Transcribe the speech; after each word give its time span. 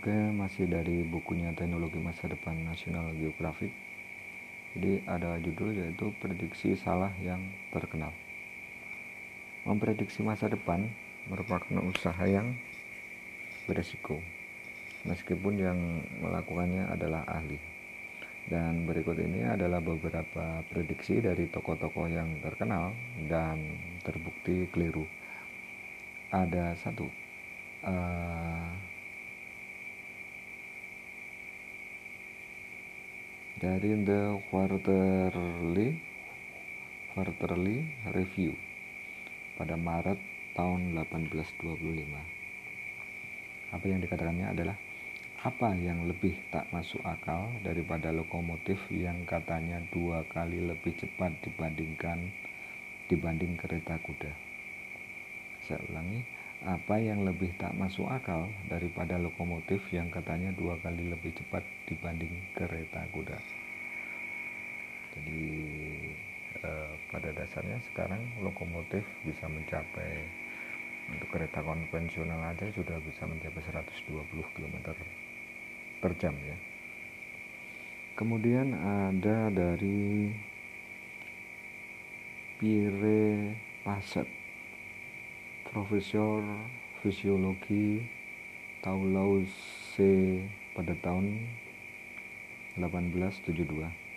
Oke, 0.00 0.16
masih 0.32 0.64
dari 0.64 1.04
bukunya 1.04 1.52
Teknologi 1.52 2.00
Masa 2.00 2.24
Depan 2.24 2.56
National 2.64 3.12
Geographic. 3.20 3.68
Jadi 4.72 5.04
ada 5.04 5.36
judul 5.44 5.76
yaitu 5.76 6.08
prediksi 6.16 6.72
salah 6.72 7.12
yang 7.20 7.36
terkenal. 7.68 8.08
Memprediksi 9.68 10.24
masa 10.24 10.48
depan 10.48 10.88
merupakan 11.28 11.84
usaha 11.84 12.24
yang 12.24 12.48
beresiko, 13.68 14.16
meskipun 15.04 15.60
yang 15.60 15.76
melakukannya 16.24 16.88
adalah 16.88 17.20
ahli. 17.28 17.60
Dan 18.48 18.88
berikut 18.88 19.20
ini 19.20 19.44
adalah 19.44 19.84
beberapa 19.84 20.64
prediksi 20.72 21.20
dari 21.20 21.44
tokoh-tokoh 21.52 22.08
yang 22.08 22.40
terkenal 22.40 22.96
dan 23.28 23.76
terbukti 24.00 24.64
keliru. 24.72 25.04
Ada 26.32 26.72
satu, 26.80 27.04
uh, 27.84 28.89
dari 33.60 33.92
The 33.92 34.40
Quarterly 34.48 35.92
Quarterly 37.12 38.08
Review 38.08 38.56
pada 39.60 39.76
Maret 39.76 40.16
tahun 40.56 40.96
1825. 40.96 43.76
Apa 43.76 43.84
yang 43.84 44.00
dikatakannya 44.00 44.56
adalah 44.56 44.80
apa 45.44 45.76
yang 45.76 46.08
lebih 46.08 46.40
tak 46.48 46.72
masuk 46.72 47.04
akal 47.04 47.52
daripada 47.60 48.08
lokomotif 48.08 48.80
yang 48.88 49.28
katanya 49.28 49.84
dua 49.92 50.24
kali 50.32 50.64
lebih 50.64 50.96
cepat 50.96 51.36
dibandingkan 51.44 52.32
dibanding 53.12 53.60
kereta 53.60 54.00
kuda. 54.00 54.32
Saya 55.68 55.84
ulangi, 55.92 56.24
apa 56.60 57.00
yang 57.00 57.24
lebih 57.24 57.56
tak 57.56 57.72
masuk 57.72 58.04
akal 58.04 58.44
daripada 58.68 59.16
lokomotif 59.16 59.80
yang 59.96 60.12
katanya 60.12 60.52
dua 60.52 60.76
kali 60.84 61.08
lebih 61.08 61.32
cepat 61.32 61.64
dibanding 61.88 62.36
kereta 62.52 63.00
kuda. 63.16 63.59
Jadi 65.16 65.42
eh, 66.62 66.92
pada 67.10 67.30
dasarnya 67.34 67.78
sekarang 67.90 68.20
lokomotif 68.42 69.02
bisa 69.26 69.46
mencapai 69.50 70.26
untuk 71.10 71.28
kereta 71.34 71.58
konvensional 71.62 72.38
aja 72.54 72.70
sudah 72.70 72.98
bisa 73.02 73.26
mencapai 73.26 73.62
120 73.66 74.54
km 74.54 74.76
per 75.98 76.12
jam 76.18 76.34
ya. 76.38 76.56
Kemudian 78.14 78.76
ada 78.76 79.48
dari 79.48 80.30
Pierre 82.60 83.56
Passet 83.80 84.28
Profesor 85.72 86.44
Fisiologi 87.00 88.04
Toulouse 88.84 89.96
pada 90.76 90.92
tahun 91.00 91.48
1872. 92.76 94.09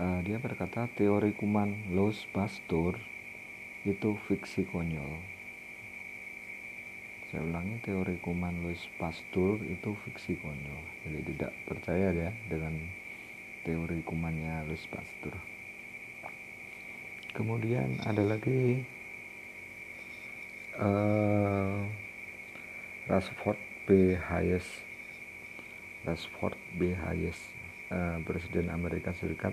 Uh, 0.00 0.24
dia 0.24 0.40
berkata 0.40 0.88
teori 0.96 1.36
kuman 1.36 1.92
Louis 1.92 2.16
Pasteur 2.32 2.96
itu 3.84 4.16
fiksi 4.24 4.64
konyol. 4.64 5.20
Saya 7.28 7.44
ulangi 7.44 7.84
teori 7.84 8.16
kuman 8.24 8.64
Louis 8.64 8.80
Pasteur 8.96 9.60
itu 9.60 9.92
fiksi 10.08 10.40
konyol. 10.40 11.04
Jadi 11.04 11.20
tidak 11.36 11.52
percaya 11.68 12.16
ya 12.16 12.32
dengan 12.48 12.80
teori 13.68 14.00
kumannya 14.00 14.72
Louis 14.72 14.80
Pasteur. 14.88 15.36
Kemudian 17.36 18.00
ada 18.00 18.24
lagi 18.24 18.80
uh, 20.80 21.76
Rashford 23.04 23.60
B. 23.84 24.16
Hayes 24.16 24.64
Rashford 26.08 26.56
B. 26.80 26.96
Hayes 26.96 27.36
uh, 27.92 28.16
Presiden 28.24 28.72
Amerika 28.72 29.12
Serikat 29.12 29.52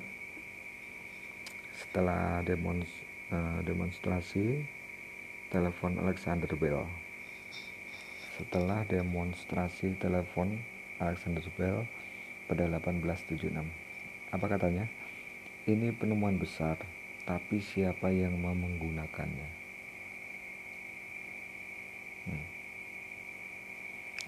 setelah 1.77 2.41
demons, 2.41 2.89
uh, 3.29 3.61
demonstrasi 3.61 4.65
telepon 5.53 6.01
Alexander 6.01 6.49
Bell. 6.57 6.89
Setelah 8.33 8.81
demonstrasi 8.89 9.93
telepon 10.01 10.57
Alexander 10.97 11.45
Bell 11.53 11.85
pada 12.49 12.65
1876 12.65 13.53
apa 14.33 14.45
katanya? 14.49 14.89
Ini 15.67 15.95
penemuan 15.95 16.35
besar 16.39 16.79
tapi 17.23 17.59
siapa 17.59 18.09
yang 18.09 18.39
mau 18.39 18.55
menggunakannya? 18.55 19.49
Hmm. 22.27 22.45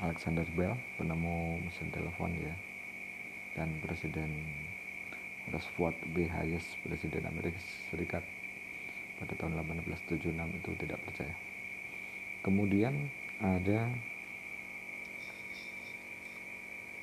Alexander 0.08 0.48
Bell 0.56 0.76
penemu 0.96 1.64
mesin 1.68 1.92
telepon 1.92 2.32
ya 2.40 2.56
dan 3.60 3.76
Presiden 3.84 4.32
Roosevelt 5.50 5.98
B. 6.14 6.30
Hayes 6.30 6.66
Presiden 6.86 7.26
Amerika 7.26 7.60
Serikat 7.90 8.24
pada 9.20 9.34
tahun 9.36 9.60
1876 9.86 10.32
itu 10.32 10.72
tidak 10.80 11.00
percaya 11.04 11.36
kemudian 12.46 13.12
ada 13.44 13.92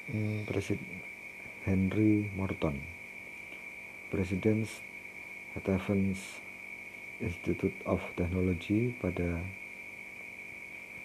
hmm, 0.09 0.49
Presiden 0.49 1.03
Henry 1.67 2.31
Morton 2.33 2.79
Presiden 4.09 4.65
Stevens 5.57 6.47
Institute 7.19 7.75
of 7.89 7.99
Technology 8.15 8.93
pada 9.01 9.41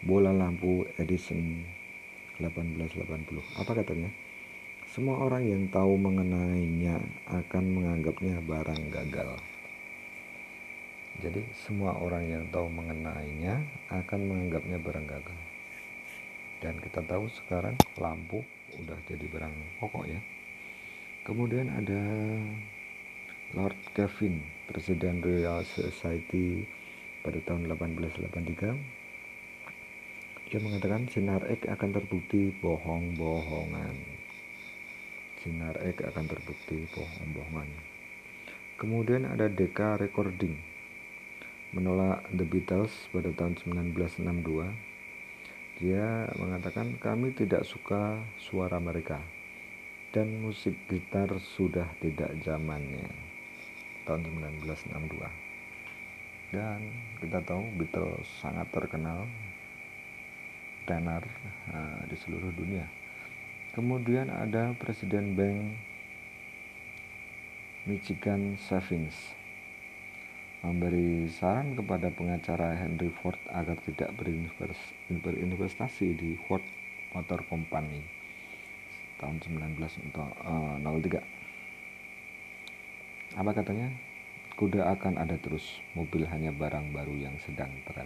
bola 0.04 0.34
lampu 0.34 0.84
Edison 0.98 1.64
1880. 2.42 3.62
Apa 3.62 3.72
katanya? 3.78 4.10
Semua 4.92 5.24
orang 5.24 5.48
yang 5.48 5.64
tahu 5.72 5.96
mengenainya 5.96 7.00
akan 7.32 7.64
menganggapnya 7.64 8.44
barang 8.44 8.92
gagal. 8.92 9.40
Jadi 11.24 11.48
semua 11.56 11.96
orang 11.96 12.28
yang 12.28 12.44
tahu 12.52 12.68
mengenainya 12.68 13.56
akan 13.88 14.20
menganggapnya 14.28 14.84
barang 14.84 15.08
gagal. 15.08 15.40
Dan 16.60 16.76
kita 16.84 17.08
tahu 17.08 17.32
sekarang 17.32 17.80
lampu 18.04 18.44
udah 18.84 19.00
jadi 19.08 19.32
barang 19.32 19.80
pokok 19.80 20.12
ya. 20.12 20.20
Kemudian 21.24 21.72
ada 21.72 22.04
Lord 23.56 23.80
Kelvin, 23.96 24.44
Presiden 24.68 25.24
Royal 25.24 25.64
Society 25.64 26.68
pada 27.24 27.40
tahun 27.48 27.72
1883 27.72 28.76
dia 30.52 30.60
mengatakan 30.60 31.08
sinar 31.08 31.48
X 31.48 31.64
akan 31.64 31.96
terbukti 31.96 32.52
bohong-bohongan. 32.60 34.21
Sinar 35.42 35.82
X 35.82 36.06
akan 36.06 36.30
terbukti 36.30 36.86
bohong-bohongan. 36.94 37.66
Kemudian 38.78 39.26
ada 39.26 39.50
Decca 39.50 39.98
Recording 39.98 40.54
menolak 41.74 42.30
The 42.30 42.46
Beatles 42.46 42.94
pada 43.10 43.34
tahun 43.34 43.58
1962. 43.58 45.82
Dia 45.82 46.30
mengatakan 46.38 46.94
kami 47.02 47.34
tidak 47.34 47.66
suka 47.66 48.22
suara 48.38 48.78
mereka 48.78 49.18
dan 50.14 50.46
musik 50.46 50.78
gitar 50.86 51.34
sudah 51.58 51.90
tidak 51.98 52.30
zamannya 52.46 53.10
tahun 54.06 54.30
1962 54.62 55.50
dan 56.52 56.84
kita 57.24 57.40
tahu 57.48 57.64
Beatles 57.80 58.28
sangat 58.44 58.68
terkenal 58.76 59.24
tenar 60.84 61.24
uh, 61.72 62.04
di 62.12 62.16
seluruh 62.20 62.52
dunia. 62.52 62.84
Kemudian 63.72 64.28
ada 64.28 64.76
Presiden 64.76 65.32
Bank 65.32 65.80
Michigan 67.88 68.60
Savings 68.60 69.16
memberi 70.62 71.26
saran 71.32 71.74
kepada 71.74 72.14
pengacara 72.14 72.78
Henry 72.78 73.10
Ford 73.10 73.40
agar 73.50 73.80
tidak 73.82 74.14
berinvestasi 75.10 76.14
di 76.14 76.38
Ford 76.46 76.62
Motor 77.16 77.48
Company 77.48 78.04
tahun 79.18 79.40
1903. 79.40 80.14
Eh, 80.14 81.26
Apa 83.40 83.52
katanya? 83.56 83.88
Kuda 84.60 84.94
akan 84.94 85.18
ada 85.18 85.40
terus, 85.42 85.82
mobil 85.98 86.28
hanya 86.28 86.54
barang 86.54 86.94
baru 86.94 87.18
yang 87.18 87.34
sedang 87.42 87.72
tren 87.88 88.06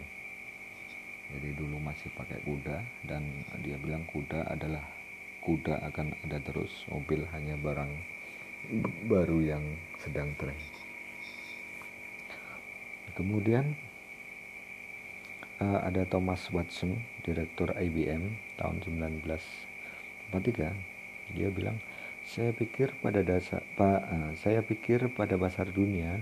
jadi 1.33 1.57
dulu 1.57 1.81
masih 1.81 2.13
pakai 2.13 2.37
kuda 2.45 2.85
dan 3.09 3.25
dia 3.65 3.77
bilang 3.81 4.05
kuda 4.13 4.45
adalah 4.45 4.85
kuda 5.45 5.77
akan 5.93 6.17
ada 6.25 6.41
terus 6.41 6.73
mobil 6.89 7.21
hanya 7.29 7.53
barang 7.61 7.93
baru 9.05 9.39
yang 9.45 9.63
sedang 10.01 10.33
tren. 10.41 10.57
Kemudian 13.13 13.77
uh, 15.61 15.79
ada 15.85 16.03
Thomas 16.09 16.49
Watson 16.49 16.97
direktur 17.23 17.71
IBM 17.77 18.35
tahun 18.57 18.81
1943 20.33 21.33
dia 21.37 21.49
bilang 21.49 21.79
saya 22.25 22.53
pikir 22.53 22.93
pada 23.01 23.21
dasar 23.21 23.61
pak 23.77 24.01
uh, 24.03 24.31
saya 24.37 24.65
pikir 24.65 25.13
pada 25.13 25.37
pasar 25.37 25.69
dunia 25.69 26.21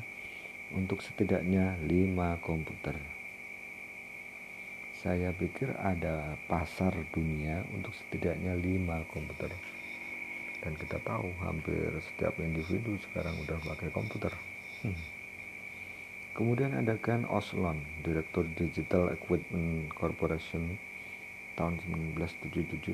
untuk 0.75 1.01
setidaknya 1.01 1.79
lima 1.83 2.37
komputer 2.43 3.12
saya 5.03 5.35
pikir 5.35 5.67
ada 5.83 6.39
pasar 6.47 6.95
dunia 7.11 7.59
untuk 7.75 7.91
setidaknya 7.91 8.55
lima 8.55 9.03
komputer. 9.11 9.51
Dan 10.63 10.79
kita 10.79 10.95
tahu 11.03 11.27
hampir 11.43 11.91
setiap 11.99 12.39
individu 12.39 12.95
sekarang 13.11 13.35
udah 13.43 13.59
pakai 13.67 13.91
komputer. 13.91 14.31
Hmm. 14.83 14.95
kemudian 16.35 16.75
ada 16.75 16.99
Ken 16.99 17.23
Oslon 17.29 17.79
Direktur 18.03 18.43
Digital 18.57 19.15
Equipment 19.15 19.87
Corporation 19.95 20.75
tahun 21.55 21.79
1977 22.11 22.91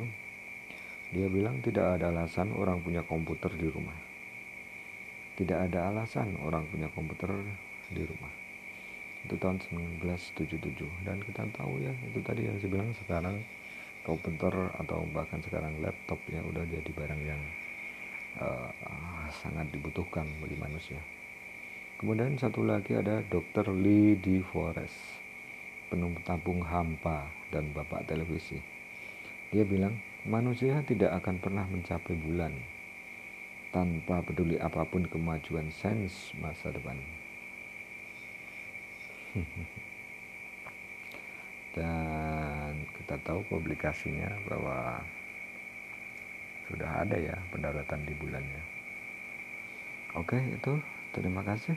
dia 1.16 1.26
bilang 1.26 1.58
tidak 1.66 1.98
ada 1.98 2.14
alasan 2.14 2.54
orang 2.54 2.86
punya 2.86 3.02
komputer 3.02 3.50
di 3.58 3.70
rumah. 3.74 3.98
Tidak 5.34 5.56
ada 5.56 5.90
alasan 5.90 6.38
orang 6.46 6.70
punya 6.70 6.92
komputer 6.94 7.32
di 7.90 8.06
rumah 8.06 8.49
itu 9.28 9.36
tahun 9.36 9.60
1977 9.60 11.08
dan 11.08 11.20
kita 11.20 11.44
tahu 11.52 11.84
ya 11.84 11.92
itu 12.08 12.20
tadi 12.24 12.48
yang 12.48 12.56
saya 12.62 12.72
bilang 12.72 12.92
sekarang 13.04 13.36
komputer 14.08 14.54
atau 14.80 15.04
bahkan 15.12 15.44
sekarang 15.44 15.76
laptop 15.84 16.18
ya 16.32 16.40
udah 16.40 16.64
jadi 16.66 16.92
barang 16.96 17.22
yang 17.22 17.42
uh, 18.40 18.72
sangat 19.44 19.68
dibutuhkan 19.70 20.26
bagi 20.40 20.58
manusia. 20.58 21.00
Kemudian 22.00 22.40
satu 22.40 22.64
lagi 22.64 22.96
ada 22.96 23.20
Dr. 23.28 23.76
Lee 23.76 24.16
Di 24.16 24.40
Forest, 24.40 25.20
tabung 26.24 26.64
hampa 26.64 27.28
dan 27.52 27.76
bapak 27.76 28.08
televisi. 28.08 28.56
Dia 29.52 29.68
bilang, 29.68 30.00
manusia 30.24 30.80
tidak 30.88 31.20
akan 31.20 31.44
pernah 31.44 31.68
mencapai 31.68 32.16
bulan 32.16 32.56
tanpa 33.76 34.24
peduli 34.24 34.56
apa 34.58 34.88
pun 34.88 35.06
kemajuan 35.12 35.68
sains 35.76 36.32
masa 36.40 36.72
depan. 36.72 36.96
dan 41.78 42.74
kita 42.98 43.16
tahu 43.22 43.46
publikasinya 43.46 44.30
bahwa 44.50 45.02
sudah 46.70 47.02
ada 47.02 47.18
ya 47.18 47.38
pendaratan 47.50 48.06
di 48.06 48.14
bulannya. 48.14 48.64
Oke 50.18 50.38
itu. 50.50 50.78
Terima 51.10 51.42
kasih 51.42 51.74